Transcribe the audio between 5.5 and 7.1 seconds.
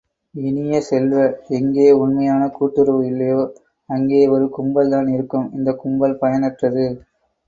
இந்தக் கும்பல் பயனற்றது!